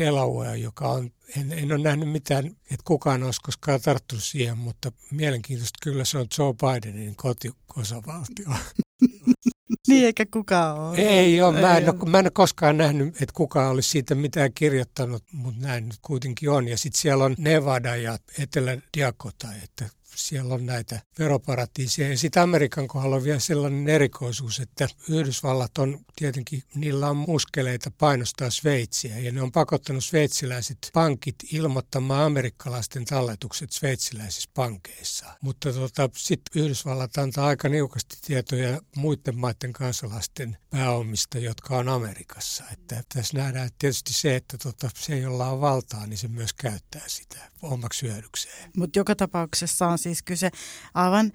Delaware, 0.00 0.56
joka 0.56 0.88
on, 0.88 1.10
en, 1.36 1.52
en 1.52 1.72
ole 1.72 1.82
nähnyt 1.82 2.08
mitään, 2.08 2.46
että 2.46 2.84
kukaan 2.84 3.22
olisi 3.22 3.40
koskaan 3.42 3.80
tarttunut 3.80 4.24
siihen, 4.24 4.58
mutta 4.58 4.92
mielenkiintoista 5.10 5.78
kyllä 5.82 6.04
se 6.04 6.18
on 6.18 6.26
Joe 6.38 6.54
Bidenin 6.54 7.16
kotiosavaltio. 7.16 8.48
niin 9.88 10.06
eikä 10.06 10.26
kukaan 10.26 10.78
ole. 10.78 10.98
Ei 10.98 11.42
ole. 11.42 11.60
Mä 11.60 11.76
en, 11.76 11.90
ole, 11.90 12.10
mä 12.10 12.18
en 12.18 12.24
ole 12.24 12.30
koskaan 12.30 12.76
nähnyt, 12.76 13.08
että 13.08 13.32
kukaan 13.34 13.70
olisi 13.70 13.88
siitä 13.88 14.14
mitään 14.14 14.52
kirjoittanut, 14.52 15.24
mutta 15.32 15.60
näin 15.60 15.88
nyt 15.88 15.98
kuitenkin 16.02 16.50
on. 16.50 16.68
Ja 16.68 16.78
sitten 16.78 17.00
siellä 17.00 17.24
on 17.24 17.34
Nevada 17.38 17.96
ja 17.96 18.18
Etelä-Dakota, 18.38 19.48
että 19.64 19.90
siellä 20.16 20.54
on 20.54 20.66
näitä 20.66 21.00
veroparatiiseja. 21.18 22.08
Ja 22.08 22.18
sitten 22.18 22.42
Amerikan 22.42 22.88
kohdalla 22.88 23.16
on 23.16 23.24
vielä 23.24 23.38
sellainen 23.38 23.88
erikoisuus, 23.88 24.60
että 24.60 24.88
Yhdysvallat 25.08 25.78
on 25.78 26.00
tietenkin, 26.16 26.62
niillä 26.74 27.10
on 27.10 27.16
muskeleita 27.16 27.90
painostaa 27.98 28.50
Sveitsiä. 28.50 29.18
Ja 29.18 29.32
ne 29.32 29.42
on 29.42 29.52
pakottanut 29.52 30.04
sveitsiläiset 30.04 30.78
pankit 30.92 31.36
ilmoittamaan 31.52 32.24
amerikkalaisten 32.24 33.04
talletukset 33.04 33.72
sveitsiläisissä 33.72 34.50
pankeissa. 34.54 35.26
Mutta 35.40 35.72
tota, 35.72 36.10
sitten 36.16 36.62
Yhdysvallat 36.62 37.18
antaa 37.18 37.46
aika 37.46 37.68
niukasti 37.68 38.16
tietoja 38.26 38.80
muiden 38.96 39.38
maiden 39.38 39.72
kansalaisten 39.72 40.56
pääomista, 40.72 41.38
jotka 41.38 41.76
on 41.76 41.88
Amerikassa. 41.88 42.64
Että 42.72 43.02
tässä 43.14 43.38
nähdään 43.38 43.66
että 43.66 43.76
tietysti 43.78 44.12
se, 44.12 44.36
että 44.36 44.58
tota, 44.58 44.90
se, 44.94 45.18
jolla 45.18 45.46
on 45.46 45.60
valtaa, 45.60 46.06
niin 46.06 46.18
se 46.18 46.28
myös 46.28 46.52
käyttää 46.52 47.02
sitä 47.06 47.38
omaksi 47.62 48.06
hyödykseen. 48.06 48.70
Mutta 48.76 48.98
joka 48.98 49.16
tapauksessa 49.16 49.88
on 49.88 49.98
siis 49.98 50.22
kyse 50.22 50.50
aivan 50.94 51.32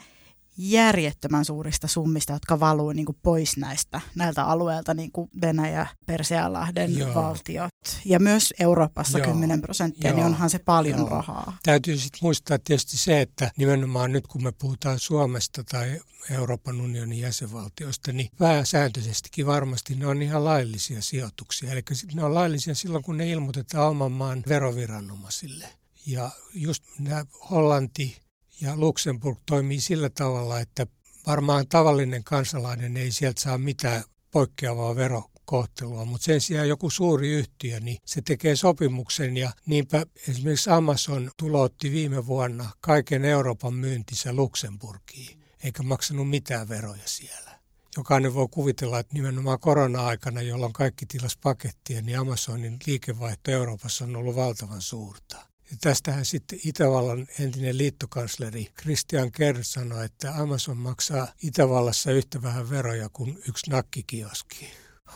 järjettömän 0.57 1.45
suurista 1.45 1.87
summista, 1.87 2.33
jotka 2.33 2.59
valuu 2.59 2.91
niin 2.91 3.05
kuin 3.05 3.17
pois 3.23 3.57
näistä 3.57 4.01
näiltä 4.15 4.43
alueilta, 4.43 4.93
niin 4.93 5.11
kuin 5.11 5.29
Venäjä, 5.41 5.87
Persianlahden 6.05 6.97
Joo. 6.97 7.15
valtiot 7.15 7.69
ja 8.05 8.19
myös 8.19 8.53
Euroopassa 8.59 9.19
Joo. 9.19 9.27
10 9.27 9.61
prosenttia, 9.61 10.01
niin 10.01 10.09
Joo. 10.09 10.15
niin 10.15 10.33
onhan 10.33 10.49
se 10.49 10.59
paljon 10.59 10.99
Joo. 10.99 11.09
rahaa. 11.09 11.57
Täytyy 11.63 11.97
sitten 11.97 12.19
muistaa 12.21 12.59
tietysti 12.59 12.97
se, 12.97 13.21
että 13.21 13.51
nimenomaan 13.57 14.11
nyt 14.11 14.27
kun 14.27 14.43
me 14.43 14.51
puhutaan 14.51 14.99
Suomesta 14.99 15.63
tai 15.63 15.99
Euroopan 16.31 16.81
unionin 16.81 17.19
jäsenvaltioista, 17.19 18.11
niin 18.11 18.29
pääsääntöisestikin 18.37 19.45
varmasti 19.45 19.95
ne 19.95 20.07
on 20.07 20.21
ihan 20.21 20.45
laillisia 20.45 21.01
sijoituksia. 21.01 21.71
Eli 21.71 21.81
ne 22.13 22.23
on 22.23 22.33
laillisia 22.33 22.75
silloin, 22.75 23.03
kun 23.03 23.17
ne 23.17 23.29
ilmoitetaan 23.29 23.89
oman 23.89 24.11
maan 24.11 24.43
veroviranomaisille. 24.47 25.69
Ja 26.05 26.29
just 26.53 26.83
nämä 26.99 27.25
Hollanti 27.49 28.26
ja 28.61 28.77
Luxemburg 28.77 29.39
toimii 29.45 29.81
sillä 29.81 30.09
tavalla, 30.09 30.59
että 30.59 30.87
varmaan 31.27 31.67
tavallinen 31.67 32.23
kansalainen 32.23 32.97
ei 32.97 33.11
sieltä 33.11 33.41
saa 33.41 33.57
mitään 33.57 34.03
poikkeavaa 34.31 34.95
verokohtelua, 34.95 36.05
mutta 36.05 36.25
sen 36.25 36.41
sijaan 36.41 36.69
joku 36.69 36.89
suuri 36.89 37.29
yhtiö, 37.29 37.79
niin 37.79 37.97
se 38.05 38.21
tekee 38.21 38.55
sopimuksen 38.55 39.37
ja 39.37 39.51
niinpä 39.65 40.05
esimerkiksi 40.27 40.69
Amazon 40.69 41.31
tuloutti 41.37 41.91
viime 41.91 42.25
vuonna 42.25 42.69
kaiken 42.81 43.25
Euroopan 43.25 43.73
myyntinsä 43.73 44.33
Luxemburgiin, 44.33 45.43
eikä 45.63 45.83
maksanut 45.83 46.29
mitään 46.29 46.69
veroja 46.69 47.03
siellä. 47.05 47.57
Jokainen 47.97 48.33
voi 48.33 48.47
kuvitella, 48.51 48.99
että 48.99 49.13
nimenomaan 49.13 49.59
korona-aikana, 49.59 50.41
jolloin 50.41 50.73
kaikki 50.73 51.05
tilas 51.05 51.37
pakettia, 51.37 52.01
niin 52.01 52.19
Amazonin 52.19 52.77
liikevaihto 52.87 53.51
Euroopassa 53.51 54.05
on 54.05 54.15
ollut 54.15 54.35
valtavan 54.35 54.81
suurta. 54.81 55.46
Ja 55.71 55.77
tästähän 55.81 56.25
sitten 56.25 56.59
Itävallan 56.65 57.27
entinen 57.39 57.77
liittokansleri 57.77 58.67
Christian 58.81 59.31
Kerr 59.31 59.57
sanoi, 59.61 60.05
että 60.05 60.33
Amazon 60.35 60.77
maksaa 60.77 61.27
Itävallassa 61.43 62.11
yhtä 62.11 62.41
vähän 62.41 62.69
veroja 62.69 63.09
kuin 63.09 63.39
yksi 63.49 63.71
nakkikioski. 63.71 64.69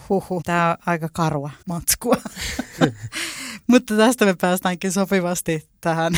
Huhu, 0.09 0.41
tämä 0.45 0.71
on 0.71 0.77
aika 0.85 1.09
karua 1.13 1.51
matskua. 1.65 2.17
Mutta 3.67 3.97
tästä 3.97 4.25
me 4.25 4.35
päästäänkin 4.41 4.91
sopivasti 4.91 5.69
tähän, 5.81 6.13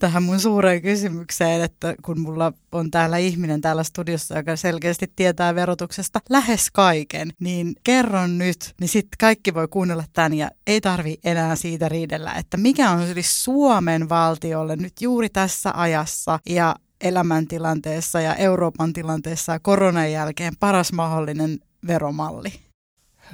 tähän 0.00 0.22
mun 0.22 0.40
suureen 0.40 0.82
kysymykseen, 0.82 1.62
että 1.62 1.94
kun 2.02 2.20
mulla 2.20 2.52
on 2.72 2.90
täällä 2.90 3.16
ihminen 3.16 3.60
täällä 3.60 3.82
studiossa, 3.82 4.36
joka 4.36 4.56
selkeästi 4.56 5.12
tietää 5.16 5.54
verotuksesta 5.54 6.20
lähes 6.30 6.70
kaiken, 6.70 7.32
niin 7.40 7.74
kerron 7.84 8.38
nyt, 8.38 8.74
niin 8.80 8.88
sitten 8.88 9.16
kaikki 9.20 9.54
voi 9.54 9.68
kuunnella 9.68 10.04
tämän 10.12 10.34
ja 10.34 10.50
ei 10.66 10.80
tarvi 10.80 11.18
enää 11.24 11.56
siitä 11.56 11.88
riidellä, 11.88 12.32
että 12.32 12.56
mikä 12.56 12.90
on 12.90 13.06
siis 13.06 13.44
Suomen 13.44 14.08
valtiolle 14.08 14.76
nyt 14.76 14.92
juuri 15.00 15.28
tässä 15.28 15.70
ajassa 15.74 16.38
ja 16.46 16.76
elämäntilanteessa 17.00 18.20
ja 18.20 18.34
Euroopan 18.34 18.92
tilanteessa 18.92 19.52
ja 19.52 19.60
koronan 19.60 20.12
jälkeen 20.12 20.52
paras 20.60 20.92
mahdollinen 20.92 21.58
veromalli? 21.86 22.52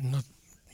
No 0.03 0.19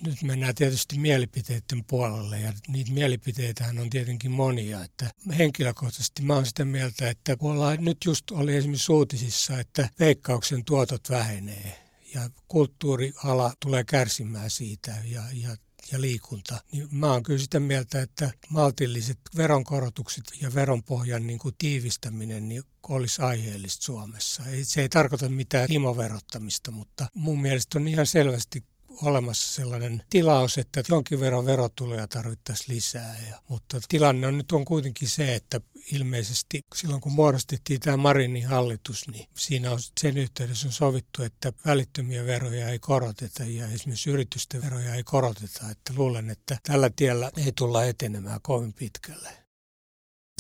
nyt 0.06 0.23
mennään 0.23 0.54
tietysti 0.54 0.99
mielipiteiden 0.99 1.85
puolelle 1.87 2.40
ja 2.40 2.52
niitä 2.68 2.92
mielipiteitähän 2.92 3.78
on 3.78 3.90
tietenkin 3.90 4.30
monia. 4.30 4.85
Että 4.85 5.11
henkilökohtaisesti 5.38 6.23
mä 6.23 6.35
oon 6.35 6.47
sitä 6.47 6.64
mieltä, 6.64 7.11
että 7.11 7.37
ollaan, 7.40 7.78
nyt 7.80 7.99
just 8.04 8.30
oli 8.30 8.56
esimerkiksi 8.56 8.92
uutisissa, 8.92 9.61
että 9.61 9.88
veikkauksen 10.00 10.64
tuotot 10.64 11.11
vähenee 11.11 11.78
ja 12.14 12.30
kulttuuriala 12.49 13.52
tulee 13.61 13.85
kärsimään 13.85 14.50
siitä 14.50 14.94
ja, 15.04 15.23
ja 15.32 15.56
ja 15.92 16.00
liikunta, 16.00 16.61
niin 16.73 16.88
mä 16.90 17.12
oon 17.12 17.23
kyllä 17.23 17.38
sitä 17.38 17.61
mieltä, 17.61 18.02
että 18.02 18.30
maltilliset 18.49 19.18
veronkorotukset 19.37 20.25
ja 20.40 20.54
veronpohjan 20.54 21.26
niin 21.26 21.38
kuin 21.38 21.54
tiivistäminen 21.59 22.49
niin 22.49 22.62
olisi 22.88 23.23
aiheellista 23.23 23.85
Suomessa. 23.85 24.42
Se 24.62 24.82
ei 24.82 24.88
tarkoita 24.88 25.28
mitään 25.28 25.68
himoverottamista, 25.71 26.71
mutta 26.71 27.06
mun 27.14 27.42
mielestä 27.42 27.78
on 27.78 27.88
ihan 27.88 28.06
selvästi 28.06 28.64
olemassa 29.02 29.54
sellainen 29.54 30.02
tilaus, 30.11 30.58
että 30.58 30.82
jonkin 30.88 31.20
verran 31.20 31.46
verotuloja 31.46 32.08
tarvittaisiin 32.08 32.76
lisää. 32.76 33.16
Ja, 33.30 33.42
mutta 33.49 33.80
tilanne 33.88 34.26
on 34.26 34.38
nyt 34.38 34.52
on 34.52 34.64
kuitenkin 34.64 35.08
se, 35.08 35.34
että 35.34 35.61
ilmeisesti 35.92 36.61
silloin 36.75 37.00
kun 37.00 37.12
muodostettiin 37.12 37.80
tämä 37.80 37.96
Marinin 37.96 38.46
hallitus, 38.46 39.08
niin 39.08 39.28
siinä 39.37 39.70
on 39.70 39.78
sen 40.00 40.18
yhteydessä 40.18 40.68
on 40.68 40.72
sovittu, 40.72 41.22
että 41.22 41.52
välittömiä 41.66 42.26
veroja 42.26 42.68
ei 42.68 42.78
koroteta 42.78 43.44
ja 43.44 43.66
esimerkiksi 43.66 44.11
yritysten 44.11 44.62
veroja 44.62 44.94
ei 44.94 45.04
koroteta. 45.04 45.70
Että 45.70 45.92
luulen, 45.96 46.30
että 46.30 46.58
tällä 46.62 46.90
tiellä 46.96 47.30
ei 47.37 47.52
tulla 47.52 47.84
etenemään 47.84 48.40
kovin 48.42 48.72
pitkälle. 48.72 49.28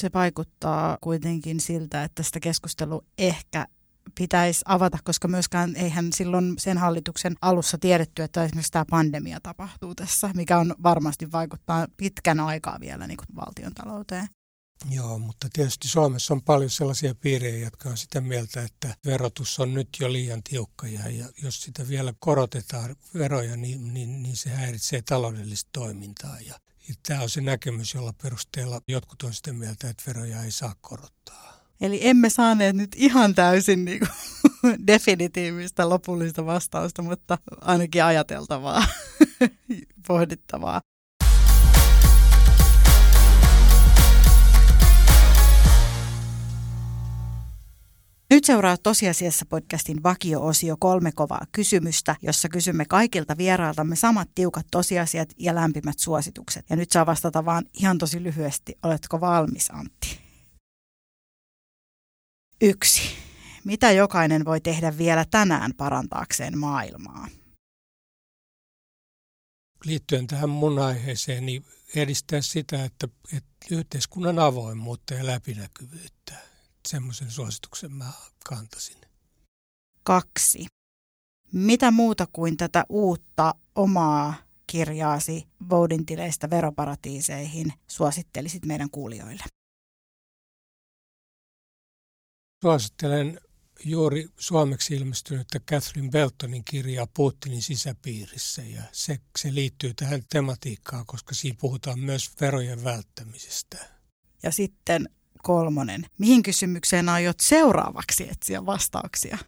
Se 0.00 0.10
vaikuttaa 0.14 0.98
kuitenkin 1.00 1.60
siltä, 1.60 2.04
että 2.04 2.22
sitä 2.22 2.40
keskustelua 2.40 3.02
ehkä 3.18 3.66
pitäisi 4.14 4.62
avata, 4.64 4.98
koska 5.04 5.28
myöskään 5.28 5.76
eihän 5.76 6.12
silloin 6.12 6.54
sen 6.58 6.78
hallituksen 6.78 7.36
alussa 7.40 7.78
tiedetty, 7.78 8.22
että 8.22 8.44
esimerkiksi 8.44 8.72
tämä 8.72 8.84
pandemia 8.90 9.38
tapahtuu 9.42 9.94
tässä, 9.94 10.30
mikä 10.34 10.58
on 10.58 10.74
varmasti 10.82 11.32
vaikuttaa 11.32 11.86
pitkän 11.96 12.40
aikaa 12.40 12.80
vielä 12.80 13.06
niin 13.06 13.18
valtion 13.36 13.74
talouteen. 13.74 14.28
Joo, 14.90 15.18
mutta 15.18 15.48
tietysti 15.52 15.88
Suomessa 15.88 16.34
on 16.34 16.42
paljon 16.42 16.70
sellaisia 16.70 17.14
piirejä, 17.14 17.64
jotka 17.64 17.88
on 17.88 17.96
sitä 17.96 18.20
mieltä, 18.20 18.62
että 18.62 18.96
verotus 19.06 19.58
on 19.58 19.74
nyt 19.74 19.88
jo 20.00 20.12
liian 20.12 20.42
tiukka 20.42 20.86
ja, 20.86 21.08
ja 21.08 21.26
jos 21.42 21.62
sitä 21.62 21.88
vielä 21.88 22.14
korotetaan 22.18 22.96
veroja, 23.14 23.56
niin, 23.56 23.94
niin, 23.94 24.22
niin 24.22 24.36
se 24.36 24.50
häiritsee 24.50 25.02
taloudellista 25.02 25.70
toimintaa. 25.72 26.40
Ja, 26.40 26.54
ja 26.88 26.94
tämä 27.08 27.20
on 27.20 27.30
se 27.30 27.40
näkemys, 27.40 27.94
jolla 27.94 28.12
perusteella 28.22 28.80
jotkut 28.88 29.22
on 29.22 29.34
sitä 29.34 29.52
mieltä, 29.52 29.90
että 29.90 30.02
veroja 30.06 30.42
ei 30.42 30.50
saa 30.50 30.74
korottaa. 30.80 31.61
Eli 31.82 31.98
emme 32.02 32.30
saaneet 32.30 32.76
nyt 32.76 32.90
ihan 32.96 33.34
täysin 33.34 33.84
niin 33.84 33.98
kuin, 33.98 34.76
definitiivistä 34.86 35.88
lopullista 35.88 36.46
vastausta, 36.46 37.02
mutta 37.02 37.38
ainakin 37.60 38.04
ajateltavaa, 38.04 38.84
pohdittavaa. 40.08 40.80
Nyt 48.30 48.44
seuraa 48.44 48.76
tosiasiassa 48.76 49.46
podcastin 49.46 50.02
vakio-osio 50.02 50.76
kolme 50.80 51.12
kovaa 51.12 51.44
kysymystä, 51.52 52.16
jossa 52.22 52.48
kysymme 52.48 52.84
kaikilta 52.84 53.36
vierailtamme 53.36 53.96
samat 53.96 54.28
tiukat 54.34 54.66
tosiasiat 54.70 55.32
ja 55.38 55.54
lämpimät 55.54 55.98
suositukset. 55.98 56.66
Ja 56.70 56.76
nyt 56.76 56.90
saa 56.90 57.06
vastata 57.06 57.44
vaan 57.44 57.64
ihan 57.74 57.98
tosi 57.98 58.22
lyhyesti. 58.22 58.78
Oletko 58.82 59.20
valmis, 59.20 59.70
Antti? 59.70 60.21
Yksi. 62.64 63.02
Mitä 63.64 63.90
jokainen 63.90 64.44
voi 64.44 64.60
tehdä 64.60 64.98
vielä 64.98 65.24
tänään 65.30 65.74
parantaakseen 65.76 66.58
maailmaa? 66.58 67.28
Liittyen 69.84 70.26
tähän 70.26 70.50
mun 70.50 70.78
aiheeseen, 70.78 71.46
niin 71.46 71.64
edistää 71.96 72.40
sitä, 72.40 72.84
että, 72.84 73.08
että 73.36 73.66
yhteiskunnan 73.70 74.38
avoimuutta 74.38 75.14
ja 75.14 75.26
läpinäkyvyyttä. 75.26 76.34
Semmoisen 76.88 77.30
suosituksen 77.30 77.92
mä 77.92 78.12
kantasin. 78.44 78.98
Kaksi. 80.02 80.66
Mitä 81.52 81.90
muuta 81.90 82.26
kuin 82.32 82.56
tätä 82.56 82.84
uutta 82.88 83.54
omaa 83.74 84.34
kirjaasi 84.66 85.48
Voudin 85.70 86.06
tileistä 86.06 86.50
veroparatiiseihin 86.50 87.72
suosittelisit 87.88 88.64
meidän 88.64 88.90
kuulijoille? 88.90 89.44
Suosittelen 92.62 93.40
juuri 93.84 94.28
suomeksi 94.38 94.94
ilmestynyttä 94.94 95.60
Catherine 95.60 96.10
Beltonin 96.10 96.64
kirjaa 96.64 97.06
Putinin 97.14 97.62
sisäpiirissä 97.62 98.62
ja 98.62 98.82
se, 98.92 99.18
se 99.38 99.54
liittyy 99.54 99.94
tähän 99.94 100.22
tematiikkaan, 100.32 101.06
koska 101.06 101.34
siinä 101.34 101.56
puhutaan 101.60 101.98
myös 101.98 102.30
verojen 102.40 102.84
välttämisestä. 102.84 103.78
Ja 104.42 104.50
sitten 104.50 105.08
kolmonen. 105.42 106.06
Mihin 106.18 106.42
kysymykseen 106.42 107.08
aiot 107.08 107.40
seuraavaksi 107.40 108.28
etsiä 108.30 108.66
vastauksia? 108.66 109.38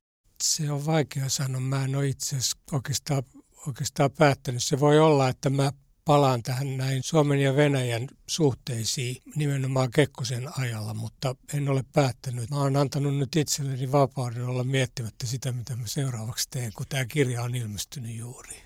Se 0.43 0.71
on 0.71 0.87
vaikea 0.87 1.29
sanoa. 1.29 1.61
Mä 1.61 1.85
en 1.85 1.97
ole 1.97 2.09
itse 2.09 2.37
asiassa 2.37 2.57
oikeastaan, 2.73 3.23
oikeastaan 3.67 4.11
päättänyt. 4.11 4.65
Se 4.65 4.81
voi 4.81 5.01
olla, 5.01 5.29
että 5.29 5.51
mä 5.51 5.73
palaan 6.05 6.43
tähän 6.43 6.77
näin 6.77 7.03
Suomen 7.03 7.41
ja 7.41 7.57
Venäjän 7.57 8.09
suhteisiin 8.27 9.23
nimenomaan 9.37 9.91
Kekkosen 9.91 10.59
ajalla, 10.59 10.95
mutta 10.95 11.37
en 11.55 11.69
ole 11.69 11.85
päättänyt. 11.93 12.51
Mä 12.51 12.57
oon 12.57 12.77
antanut 12.77 13.17
nyt 13.17 13.37
itselleni 13.37 13.93
vapauden 13.93 14.45
olla 14.45 14.65
miettimättä 14.65 15.27
sitä, 15.27 15.53
mitä 15.53 15.77
mä 15.77 15.87
seuraavaksi 15.87 16.49
teen, 16.51 16.73
kun 16.77 16.87
tämä 16.89 17.05
kirja 17.05 17.43
on 17.43 17.55
ilmestynyt 17.55 18.17
juuri. 18.17 18.63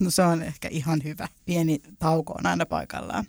No 0.00 0.10
se 0.10 0.22
on 0.22 0.42
ehkä 0.42 0.68
ihan 0.68 1.00
hyvä. 1.04 1.28
Pieni 1.44 1.80
tauko 1.98 2.32
on 2.32 2.46
aina 2.46 2.66
paikallaan 2.66 3.24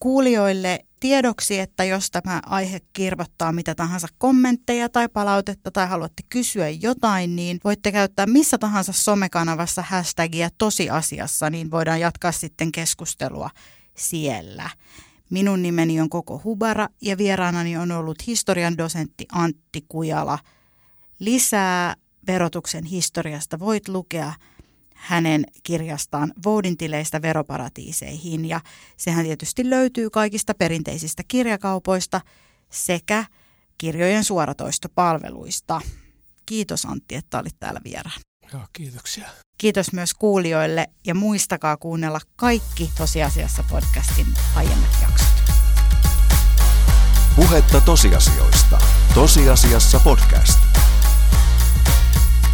kuulijoille 0.00 0.84
tiedoksi, 1.00 1.58
että 1.58 1.84
jos 1.84 2.10
tämä 2.10 2.40
aihe 2.46 2.80
kirvottaa 2.92 3.52
mitä 3.52 3.74
tahansa 3.74 4.08
kommentteja 4.18 4.88
tai 4.88 5.08
palautetta 5.08 5.70
tai 5.70 5.86
haluatte 5.86 6.22
kysyä 6.28 6.68
jotain, 6.68 7.36
niin 7.36 7.60
voitte 7.64 7.92
käyttää 7.92 8.26
missä 8.26 8.58
tahansa 8.58 8.92
somekanavassa 8.92 9.82
hashtagia 9.82 10.48
tosiasiassa, 10.58 11.50
niin 11.50 11.70
voidaan 11.70 12.00
jatkaa 12.00 12.32
sitten 12.32 12.72
keskustelua 12.72 13.50
siellä. 13.94 14.70
Minun 15.30 15.62
nimeni 15.62 16.00
on 16.00 16.08
Koko 16.08 16.40
Hubara 16.44 16.88
ja 17.02 17.18
vieraanani 17.18 17.76
on 17.76 17.92
ollut 17.92 18.26
historian 18.26 18.78
dosentti 18.78 19.26
Antti 19.32 19.84
Kujala. 19.88 20.38
Lisää 21.18 21.94
verotuksen 22.26 22.84
historiasta 22.84 23.58
voit 23.58 23.88
lukea 23.88 24.32
hänen 24.98 25.44
kirjastaan 25.62 26.32
Voudintileistä 26.44 27.22
veroparatiiseihin 27.22 28.44
ja 28.44 28.60
sehän 28.96 29.24
tietysti 29.24 29.70
löytyy 29.70 30.10
kaikista 30.10 30.54
perinteisistä 30.54 31.22
kirjakaupoista 31.28 32.20
sekä 32.70 33.24
kirjojen 33.78 34.24
suoratoistopalveluista. 34.24 35.80
Kiitos 36.46 36.84
Antti, 36.84 37.14
että 37.14 37.38
olit 37.38 37.56
täällä 37.60 37.80
vieraan. 37.84 38.20
Joo, 38.52 38.62
kiitoksia. 38.72 39.28
Kiitos 39.58 39.92
myös 39.92 40.14
kuulijoille 40.14 40.86
ja 41.06 41.14
muistakaa 41.14 41.76
kuunnella 41.76 42.20
kaikki 42.36 42.90
Tosiasiassa 42.98 43.64
podcastin 43.70 44.26
aiemmat 44.54 44.98
jaksot. 45.02 45.28
Puhetta 47.36 47.80
tosiasioista. 47.80 48.78
Tosiasiassa 49.14 50.00
podcast. 50.00 50.58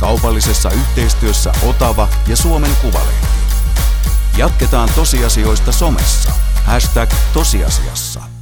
Kaupallisessa 0.05 0.71
yhteistyössä 0.71 1.53
Otava 1.63 2.09
ja 2.27 2.37
Suomen 2.37 2.77
Kuvalehti. 2.83 3.27
Jatketaan 4.37 4.89
tosiasioista 4.95 5.73
somessa. 5.73 6.31
Hashtag 6.65 7.11
tosiasiassa. 7.33 8.34